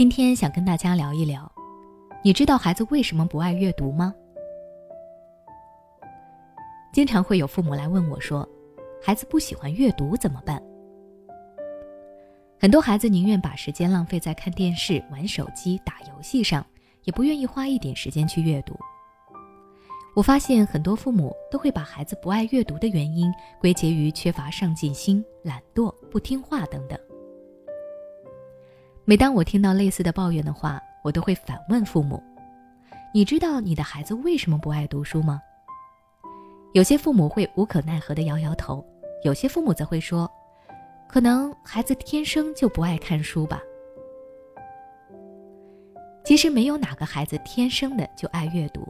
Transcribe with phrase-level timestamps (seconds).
[0.00, 1.52] 今天想跟大家聊一聊，
[2.24, 4.14] 你知道孩子为什么不爱阅读吗？
[6.90, 8.48] 经常会有父母来问我说，
[9.02, 10.58] 孩子不喜欢阅读怎么办？
[12.58, 16.64] 很多孩子宁愿把时间浪费在看电视、玩手机、打游戏上，
[17.04, 18.74] 也不愿意花一点时间去阅读。
[20.16, 23.30] 我发现很多父母都会把孩子不爱阅读的原因
[23.60, 26.98] 归结于缺乏上进心、懒惰、不听话等等。
[29.10, 32.22] 每当我听到类似的抱怨的话，我都会反问父母
[33.12, 35.42] ：“你知道你的孩子为什么不爱读书吗？”
[36.74, 38.86] 有些父母会无可奈何地摇摇头，
[39.24, 40.30] 有些父母则会说
[41.10, 43.60] ：“可能孩子天生就不爱看书吧。”
[46.24, 48.86] 其实没有哪个孩子天生的就爱阅读。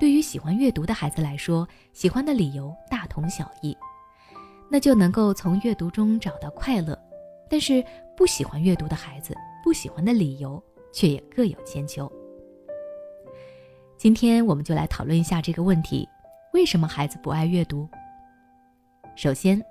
[0.00, 3.76] 对于喜欢阅读的孩子来说，喜欢的理由大同小异，
[4.70, 6.98] 那就能够从阅读中找到快乐。
[7.46, 7.84] 但是
[8.16, 12.10] 不喜欢阅读的孩子，不喜欢的理由却也各有千秋。
[13.96, 16.08] 今天我们就来讨论一下这个问题：
[16.52, 17.88] 为什么孩子不爱阅读？
[19.16, 19.62] 首先，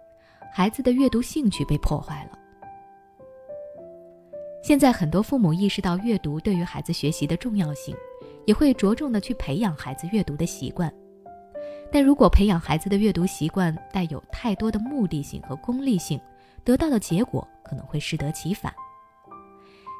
[0.51, 2.39] 孩子的阅读兴趣被破坏了。
[4.61, 7.95] 现在很多父母意识到阅读对于孩子学习的重要性。
[8.45, 10.93] 也会着重的去培养孩子阅读的习惯，
[11.89, 16.19] 但如果培养孩子的阅读习惯带有太多的目的性和功利性，
[16.63, 18.73] 得到的结果可能会适得其反。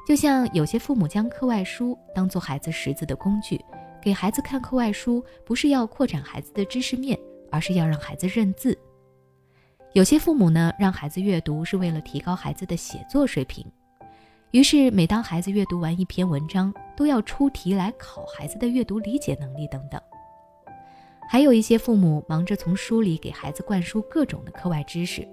[0.06, 3.58] 就像有些父母将课外书当做孩子识字的工具，
[4.02, 7.18] 给孩子看课外书不是要扩展孩子的知识面，
[7.50, 8.78] 而是要让孩子认字。
[9.94, 13.64] 有些父母呢，让孩子阅读是为了提高孩子的写作水平。
[14.50, 20.00] 于是，每当孩子阅读完一篇文章，都要出题来考孩子的阅读理解能力等等。
[21.28, 25.26] 还有一些父母忙着从书里给孩子灌输各种的课外知识，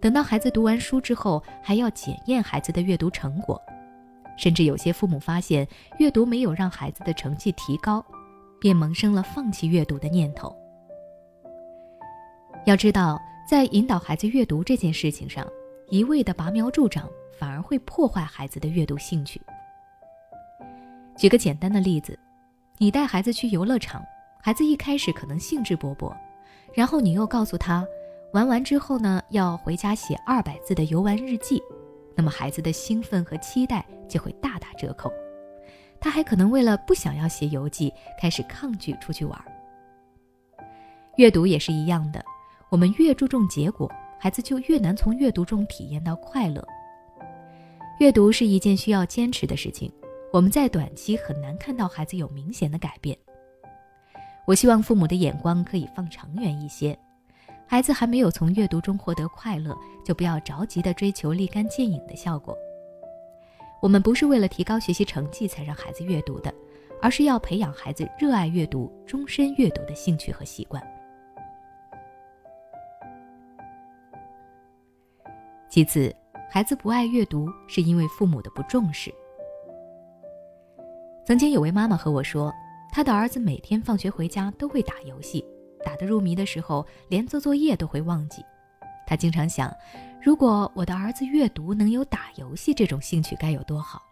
[0.00, 3.60] 等到孩子读完书之后，还要检验孩子的阅读成果。
[4.36, 5.66] 甚至有些父母发现
[5.98, 8.04] 阅读没有让孩子的成绩提高，
[8.60, 10.56] 便萌生了放弃阅读的念头。
[12.64, 15.46] 要知道，在引导孩子阅读这件事情上，
[15.88, 17.08] 一味的拔苗助长。
[17.38, 19.40] 反而会破坏孩子的阅读兴趣。
[21.16, 22.18] 举个简单的例子，
[22.78, 24.04] 你带孩子去游乐场，
[24.42, 26.12] 孩子一开始可能兴致勃勃，
[26.74, 27.86] 然后你又告诉他，
[28.32, 31.62] 玩完之后呢，要回家写二百字的游玩日记，
[32.14, 35.10] 那么孩子的兴奋和期待就会大打折扣，
[35.98, 39.44] 他还可能为了不想要写游记，开始抗拒出去玩。
[41.16, 42.22] 阅读也是一样的，
[42.70, 43.90] 我们越注重结果，
[44.20, 46.62] 孩子就越难从阅读中体验到快乐。
[47.98, 49.90] 阅读是一件需要坚持的事情，
[50.32, 53.16] 我们在短期很难看到孩子有明显的改变。
[54.46, 56.96] 我希望父母的眼光可以放长远一些，
[57.68, 62.56] 孩子还没有从阅读中获得快乐，就不要着急的追求立竿见影的效果。
[63.82, 66.52] 我们不是为了提高学习成绩才让孩子阅读的，
[67.02, 70.82] 而是要培养孩子热爱阅读、终身阅读的兴趣和习惯。
[75.68, 76.14] 其次。
[76.50, 79.14] 孩子不爱阅读，是因为父母的不重视。
[81.26, 82.50] 曾经有位妈妈和我说，
[82.90, 85.44] 她的儿子每天放学回家都会打游戏，
[85.88, 88.44] 打得入迷的时候，连做作业都会忘记。
[89.06, 89.74] 他经常想，
[90.22, 94.02] 如果我的儿子阅读能有打游戏这种兴趣，该有多好。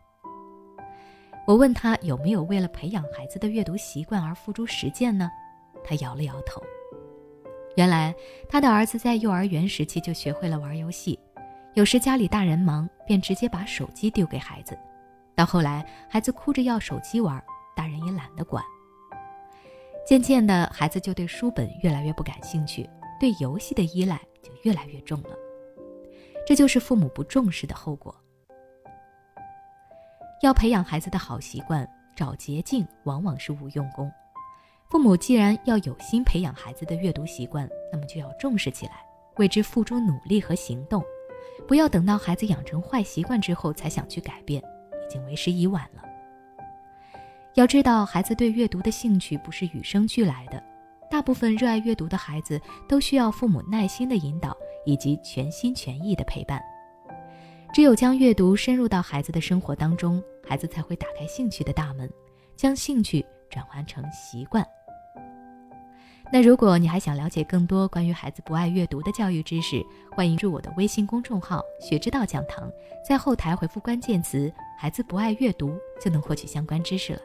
[1.46, 5.30] 我问他有没有为了培养孩子的阅读习惯而付诸实践呢？
[5.84, 6.62] 他摇了摇头。
[7.76, 8.14] 原来
[8.48, 11.18] 他的儿子在幼儿园时期就学会了玩游戏。
[11.74, 14.74] 有时家里大人忙，便直接把手机丢给孩子。
[15.34, 17.38] 到后来，孩子哭着要手机玩，
[17.76, 18.64] 大人也懒得管。
[20.06, 25.30] 渐渐的，孩子就对书本越来越不感兴趣，对游戏的依赖就越来越重了。
[26.46, 28.14] 这就是父母不重视的后果。
[30.42, 31.84] 要培养孩子的好习惯，
[32.14, 34.08] 找捷径往往是无用功。
[34.88, 39.04] 父母既然要有心培养孩子的阅读习惯，那么就要重视起来，
[39.38, 41.02] 为之付出努力和行动。
[41.66, 44.62] 不要等到孩子养成坏习惯之后才想去改变，
[45.04, 46.02] 已经为时已晚了。
[47.56, 50.62] 要知道，孩子对阅读的兴趣不是与生俱来的，
[51.10, 54.54] 大部分热爱阅读的孩子都需要父母耐心的引导
[54.84, 56.62] 以及全心全意的陪伴。
[57.72, 62.12] 只有将阅读深入到孩子的生活当中，孩子才会打开兴趣的大门，
[62.56, 64.62] 将兴趣转换成习惯。
[66.30, 69.82] 那如果你还想了解更多关于孩子不爱阅读的教育知识，
[70.12, 72.70] 欢迎入我的微信公众号“学之道讲堂”，
[73.08, 77.20] 在后台回复关键词“孩子不爱阅读”，就能获取相关知识了。